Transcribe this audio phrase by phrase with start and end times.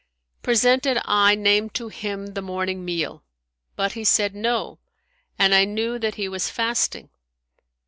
[0.41, 3.23] Presented I named to him the morning meal;
[3.75, 4.79] but he said, No;'
[5.37, 7.11] and I knew that he was fasting.